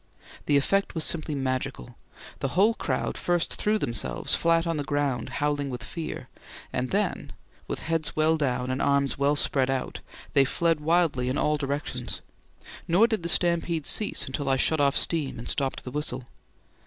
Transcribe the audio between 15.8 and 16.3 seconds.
the whistle.